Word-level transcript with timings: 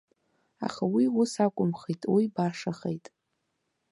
Аха 0.67 0.83
уи 0.93 1.05
ус 1.21 1.33
акәымхеит, 1.45 2.01
уи 2.13 2.23
башахеит. 2.35 3.05